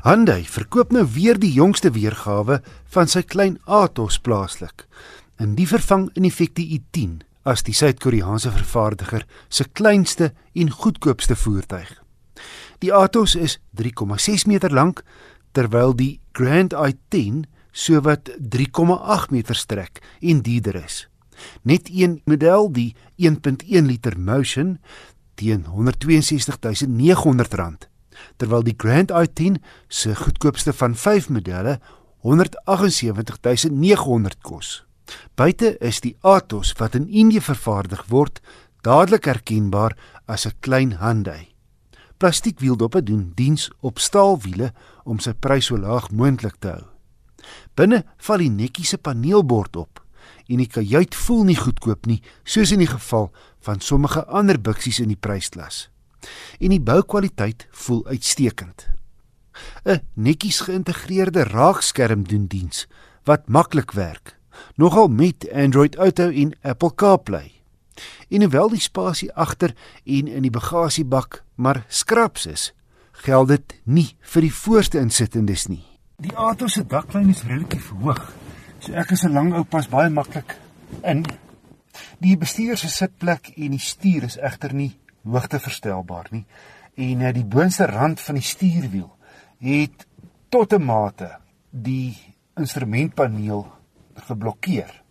Hyundai 0.00 0.46
verkoop 0.48 0.94
nou 0.96 1.02
weer 1.12 1.36
die 1.36 1.50
jongste 1.52 1.90
weergawe 1.92 2.62
van 2.94 3.10
sy 3.12 3.20
klein 3.20 3.58
Atos 3.68 4.16
plaaslik. 4.24 4.88
En 5.36 5.52
die 5.58 5.66
vervang 5.68 6.06
in 6.16 6.24
effek 6.24 6.54
die 6.56 6.72
i10 6.78 7.20
as 7.44 7.60
die 7.66 7.74
Suid-Koreaanse 7.76 8.48
vervaardiger 8.54 9.26
se 9.52 9.68
kleinste 9.68 10.32
en 10.56 10.72
goedkoopste 10.72 11.36
voertuig. 11.36 12.00
Die 12.80 12.88
Atos 12.96 13.36
is 13.36 13.60
3,6 13.76 14.48
meter 14.48 14.72
lank 14.72 15.04
terwyl 15.52 15.92
die 15.92 16.24
Grand 16.32 16.72
i10 16.72 17.44
sowat 17.70 18.32
3,8 18.40 19.28
meter 19.36 19.54
strek 19.54 20.00
en 20.24 20.40
dierder 20.40 20.80
is. 20.80 21.12
Net 21.60 21.92
een 21.92 22.24
model, 22.24 22.72
die 22.72 22.96
1.1 23.20 23.84
liter 23.84 24.16
Motion, 24.16 24.80
teen 25.36 25.68
R162900 25.68 27.89
terwyl 28.36 28.62
die 28.62 28.76
Grand 28.76 29.10
i10 29.10 29.54
se 29.88 30.14
goedkoopste 30.14 30.72
van 30.72 30.94
5 30.94 31.28
modelle 31.28 31.80
178900 32.20 34.40
kos. 34.42 34.84
Buite 35.34 35.78
is 35.80 36.00
die 36.04 36.16
Atos 36.20 36.72
wat 36.78 36.94
in 36.94 37.08
Indië 37.08 37.40
vervaardig 37.40 38.04
word, 38.08 38.40
dadelik 38.84 39.24
herkenbaar 39.24 39.96
as 40.26 40.46
'n 40.46 40.52
klein 40.60 40.98
Hyundai. 41.00 41.48
Plastiekwieldoppe 42.16 43.02
doen 43.02 43.32
diens 43.34 43.70
op 43.80 43.98
staalwiele 43.98 44.72
om 45.04 45.18
sy 45.18 45.32
prys 45.32 45.64
so 45.64 45.78
laag 45.78 46.10
moontlik 46.10 46.56
te 46.58 46.68
hou. 46.68 46.84
Binne 47.74 48.04
val 48.16 48.38
die 48.38 48.50
netjiese 48.50 48.98
paneelbord 48.98 49.76
op 49.76 50.04
en 50.48 50.56
die 50.56 50.66
kajuit 50.66 51.14
voel 51.14 51.44
nie 51.44 51.56
goedkoop 51.56 52.06
nie, 52.06 52.22
soos 52.44 52.72
in 52.72 52.78
die 52.78 52.90
geval 52.90 53.32
van 53.60 53.80
sommige 53.80 54.26
ander 54.26 54.60
buksies 54.60 55.00
in 55.00 55.08
die 55.08 55.16
prysklas 55.16 55.90
en 56.58 56.68
die 56.68 56.80
boukwaliteit 56.80 57.66
voel 57.70 58.06
uitstekend. 58.06 58.88
'n 59.84 60.00
Netjies 60.14 60.60
geïntegreerde 60.60 61.44
raakskerm 61.44 62.22
doen 62.28 62.46
diens 62.46 62.86
wat 63.24 63.48
maklik 63.48 63.92
werk, 63.92 64.36
nogal 64.74 65.08
met 65.08 65.48
Android 65.52 65.96
Auto 65.96 66.30
en 66.30 66.56
Apple 66.62 66.94
CarPlay. 66.94 67.52
En 68.28 68.40
hoewel 68.40 68.68
die 68.68 68.80
spasie 68.80 69.32
agter 69.32 69.74
en 70.04 70.28
in 70.28 70.42
die 70.42 70.50
bagasiebak 70.50 71.44
maar 71.54 71.84
skraps 71.88 72.46
is, 72.46 72.72
geld 73.12 73.48
dit 73.48 73.74
nie 73.84 74.16
vir 74.20 74.46
die 74.46 74.54
voorste 74.54 74.98
insittendes 74.98 75.66
nie. 75.68 75.84
Die 76.20 76.34
auto 76.34 76.68
se 76.68 76.84
daklyn 76.86 77.28
is 77.28 77.44
relatief 77.48 77.90
hoog. 77.90 78.32
So 78.80 78.92
ek 78.92 79.10
is 79.10 79.24
'n 79.24 79.32
lang 79.32 79.54
ou 79.54 79.64
pas 79.64 79.88
baie 79.88 80.10
maklik 80.10 80.56
in. 81.02 81.24
Die 82.18 82.36
bestuurder 82.36 82.78
se 82.78 82.88
sitplek 82.88 83.52
en 83.56 83.70
die 83.70 83.78
stuur 83.78 84.22
is 84.22 84.36
egter 84.36 84.74
nie 84.74 84.99
hoogteverstelbaar 85.24 86.30
nie. 86.30 86.44
En 86.94 87.20
uh, 87.20 87.32
die 87.34 87.44
boonste 87.44 87.86
rand 87.86 88.20
van 88.20 88.38
die 88.38 88.46
stuurwiel 88.46 89.10
het 89.60 90.06
tot 90.48 90.72
'n 90.72 90.84
mate 90.84 91.38
die 91.70 92.16
instrumentpaneel 92.56 93.66
geblokkeer. 94.14 95.02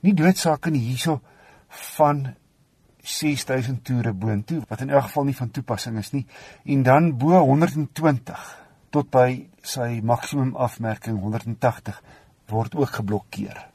Nie 0.00 0.14
doodsaak 0.14 0.70
nie 0.70 0.80
hierso 0.80 1.20
van 1.68 2.34
6000 3.02 3.84
toere 3.84 4.12
boontoe 4.12 4.62
wat 4.68 4.80
in 4.80 4.90
elk 4.90 5.08
geval 5.08 5.24
nie 5.24 5.36
van 5.36 5.50
toepassing 5.50 5.98
is 5.98 6.12
nie 6.12 6.26
en 6.64 6.82
dan 6.82 7.16
bo 7.18 7.40
120 7.40 8.44
tot 8.90 9.10
by 9.10 9.48
sy 9.62 10.00
maksimum 10.02 10.54
afmerking 10.56 11.20
180 11.20 12.02
word 12.48 12.74
ook 12.74 12.90
geblokkeer. 13.00 13.68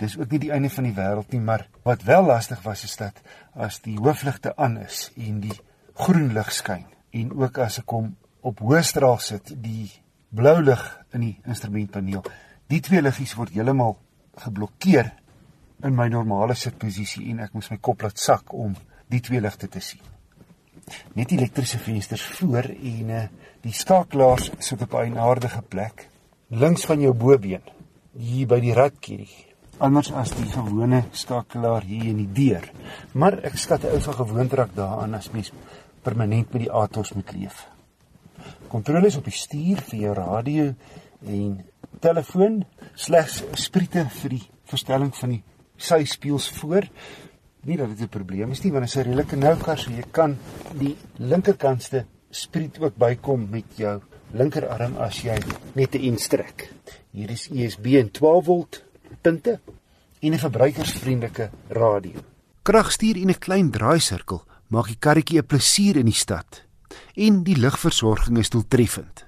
Dis 0.00 0.16
ook 0.16 0.30
nie 0.32 0.40
die 0.46 0.52
einde 0.54 0.70
van 0.72 0.86
die 0.88 0.94
wêreld 0.96 1.34
nie, 1.34 1.42
maar 1.44 1.66
wat 1.84 2.06
wel 2.08 2.24
lastig 2.24 2.62
was 2.64 2.86
is 2.86 2.96
dat 2.96 3.18
as 3.52 3.82
die 3.84 3.98
hoofligte 3.98 4.54
aan 4.56 4.78
is 4.80 5.10
en 5.16 5.42
die 5.44 5.56
groen 6.00 6.30
lig 6.32 6.52
skyn 6.56 6.86
en 7.12 7.32
ook 7.36 7.58
as 7.60 7.82
ek 7.82 7.92
hom 7.92 8.14
op 8.46 8.62
hoë 8.64 8.80
straal 8.86 9.18
sit, 9.20 9.52
die 9.60 9.90
blou 10.32 10.56
lig 10.62 10.84
in 11.12 11.26
die 11.26 11.34
instrumentpaneel, 11.44 12.22
die 12.70 12.80
twee 12.80 13.02
liggies 13.02 13.34
word 13.36 13.52
heeltemal 13.52 13.98
geblokkeer 14.40 15.10
in 15.84 15.96
my 15.96 16.06
normale 16.12 16.56
sitposisie 16.56 17.26
en 17.32 17.42
ek 17.44 17.52
moes 17.56 17.68
my 17.72 17.80
kop 17.82 18.06
laat 18.06 18.20
sak 18.20 18.54
om 18.56 18.72
die 19.10 19.20
twee 19.26 19.42
ligte 19.42 19.68
te 19.68 19.82
sien. 19.84 20.00
Net 21.18 21.34
elektriese 21.34 21.78
vensters 21.82 22.24
voor 22.38 22.70
en 22.72 23.12
uh, 23.12 23.26
die 23.60 23.74
skakelaars 23.76 24.48
sit 24.64 24.80
op 24.80 24.96
'n 24.96 25.18
aardige 25.18 25.62
plek 25.62 26.08
links 26.48 26.86
van 26.88 27.00
jou 27.00 27.12
bobeen 27.12 27.62
hier 28.16 28.46
by 28.46 28.60
die 28.60 28.74
ratkierie 28.74 29.49
anders 29.80 30.12
as 30.12 30.30
die 30.36 30.48
gewone 30.50 31.04
skakelaar 31.16 31.84
hier 31.88 32.10
in 32.12 32.20
die 32.22 32.32
deur. 32.36 32.66
Maar 33.12 33.40
ek 33.44 33.56
skat 33.58 33.84
'n 33.84 33.94
ou 33.94 34.00
van 34.00 34.14
gewoonte 34.14 34.56
raak 34.56 34.74
daaraan 34.74 35.14
as 35.14 35.30
mens 35.32 35.52
permanent 36.02 36.52
met 36.52 36.62
die 36.62 36.72
Atos 36.72 37.12
moet 37.12 37.32
leef. 37.32 37.66
Kontroles 38.68 39.16
op 39.16 39.24
die 39.24 39.32
stuur 39.32 39.80
vir 39.90 39.98
jou 39.98 40.14
radio 40.14 40.74
en 41.26 41.64
telefoon, 42.00 42.64
slegs 42.94 43.42
spriete 43.54 44.06
vir 44.22 44.30
die 44.30 44.46
verstelling 44.64 45.14
van 45.14 45.30
die 45.30 45.42
sy 45.76 46.04
spieëls 46.04 46.48
voor. 46.60 46.86
Nie 47.64 47.76
dat 47.76 47.88
dit 47.88 48.00
'n 48.00 48.08
probleem 48.08 48.50
is 48.50 48.62
nie, 48.62 48.72
want 48.72 48.84
dit 48.84 48.90
is 48.90 48.96
'n 48.96 49.08
redelike 49.08 49.36
nou 49.36 49.56
kar 49.56 49.78
so 49.78 49.90
jy 49.90 50.04
kan 50.10 50.38
die 50.78 50.96
linkerkantste 51.18 52.06
spriet 52.30 52.78
ook 52.80 52.96
bykom 52.96 53.50
met 53.50 53.64
jou 53.76 54.00
linkerarm 54.32 54.96
as 54.96 55.22
jy 55.22 55.38
net 55.74 55.94
'n 55.94 56.00
instrek. 56.00 56.72
Hier 57.12 57.30
is 57.30 57.48
USB 57.50 57.98
en 57.98 58.10
12 58.10 58.44
volt 58.44 58.89
punte 59.20 59.60
en 60.20 60.32
'n 60.32 60.38
verbruikersvriendelike 60.38 61.50
radio. 61.68 62.20
Kragstuur 62.62 63.16
en 63.16 63.30
'n 63.30 63.38
klein 63.38 63.70
draaisirkel 63.70 64.42
maak 64.68 64.86
die 64.86 64.98
karretjie 64.98 65.38
'n 65.38 65.46
plesier 65.46 65.96
in 65.96 66.06
die 66.06 66.14
stad 66.14 66.64
en 67.14 67.42
die 67.44 67.56
ligversorging 67.56 68.38
is 68.38 68.50
doeltreffend. 68.50 69.24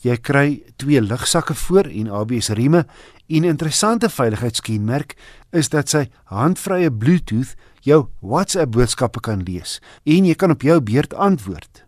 Jy 0.00 0.16
kry 0.16 0.62
twee 0.76 1.00
ligsakke 1.00 1.54
voor 1.54 1.86
en 1.88 2.10
ABS 2.10 2.48
rieme 2.48 2.86
en 3.26 3.42
'n 3.42 3.44
interessante 3.44 4.08
veiligheidskenmerk 4.08 5.16
is 5.52 5.68
dat 5.68 5.88
sy 5.88 6.10
handvrye 6.24 6.92
Bluetooth 6.92 7.54
jou 7.80 8.08
WhatsApp 8.20 8.72
boodskappe 8.72 9.20
kan 9.20 9.42
lees 9.42 9.80
en 10.04 10.24
jy 10.24 10.34
kan 10.34 10.50
op 10.50 10.62
jou 10.62 10.80
beurt 10.80 11.14
antwoord. 11.14 11.84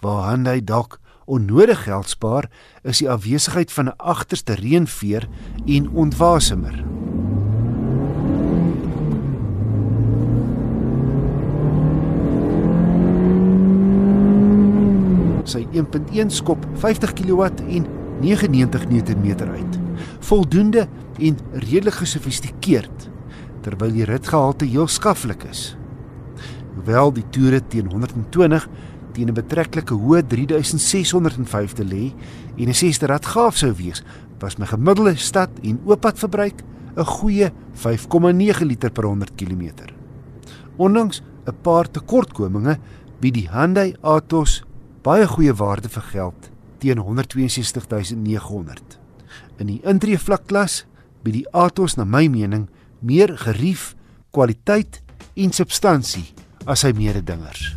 Waar 0.00 0.28
Hyundai 0.28 0.64
dalk 0.64 1.00
onnodig 1.28 1.82
geld 1.84 2.08
spaar, 2.08 2.48
is 2.82 2.98
die 2.98 3.10
afwesigheid 3.10 3.72
van 3.72 3.86
'n 3.88 3.96
agterste 3.96 4.54
reënveer 4.54 5.28
en 5.66 5.90
ontwasemer. 5.90 6.84
Sy 15.44 15.66
1.1 15.72 16.30
skop 16.30 16.66
50 16.74 17.12
kW 17.12 17.42
en 17.68 17.86
99 18.20 18.88
Nm 18.88 19.48
uit. 19.48 19.78
Voldoende 20.18 20.88
en 21.18 21.38
redelik 21.52 21.94
gesofistikeerd 21.94 23.08
terwyl 23.60 23.92
die 23.92 24.04
ritgehalte 24.04 24.64
heel 24.64 24.86
skaflik 24.86 25.42
is. 25.50 25.76
Hoewel 26.74 27.12
die 27.12 27.24
toere 27.34 27.60
teen 27.66 27.90
120 27.90 28.68
teen 29.18 29.32
'n 29.32 29.34
betreklike 29.34 29.96
hoë 29.98 30.22
3605 30.30 31.74
te 31.74 31.84
lê 31.84 32.12
en 32.56 32.68
'n 32.68 32.74
sesde 32.74 33.06
rad 33.06 33.26
gaaf 33.26 33.56
sou 33.56 33.72
wees, 33.74 34.02
was 34.40 34.58
my 34.58 34.66
gemiddelde 34.66 35.16
stad 35.16 35.50
en 35.62 35.80
ooppad 35.84 36.18
verbruik 36.18 36.62
'n 36.96 37.04
goeie 37.04 37.52
5,9 37.74 38.64
liter 38.64 38.90
per 38.90 39.04
100 39.04 39.34
km. 39.34 39.72
Ondanks 40.76 41.22
'n 41.46 41.54
paar 41.62 41.90
tekortkominge 41.90 42.78
bied 43.20 43.34
die 43.34 43.48
Hyundai 43.50 43.94
Atos 44.02 44.62
baie 45.02 45.26
goeie 45.26 45.54
waarde 45.54 45.88
vir 45.88 46.02
geld 46.02 46.50
teen 46.78 46.98
162900. 46.98 48.98
In 49.58 49.66
die 49.66 49.80
intree 49.82 50.18
vlakklas 50.18 50.86
bied 51.22 51.34
die 51.34 51.52
Atos 51.52 51.96
na 51.96 52.04
my 52.04 52.28
mening 52.28 52.68
meer 53.00 53.38
gerief, 53.38 53.96
kwaliteit 54.30 55.02
en 55.34 55.52
substansie 55.52 56.34
as 56.66 56.80
sy 56.80 56.92
mededingers. 56.92 57.74